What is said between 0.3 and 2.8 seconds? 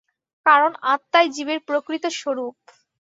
কারণ আত্মাই জীবের প্রকৃত স্বরূপ।